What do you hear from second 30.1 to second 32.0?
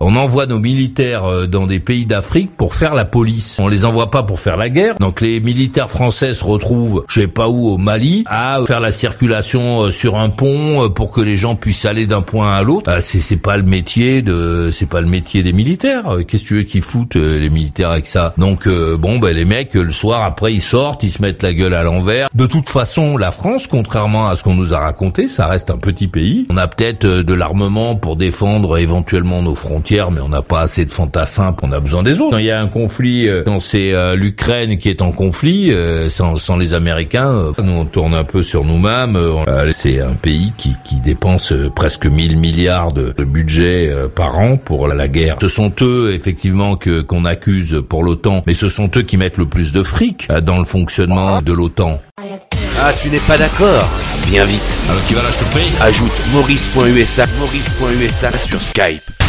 on n'a pas assez de fantassins, on a